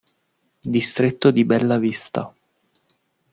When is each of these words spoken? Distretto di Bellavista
Distretto 0.63 1.29
di 1.29 1.43
Bellavista 1.45 2.33